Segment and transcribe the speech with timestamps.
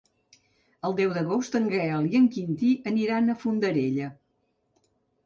[0.87, 4.09] El deu d'agost en Gaël i en Quintí aniran a Fondarella.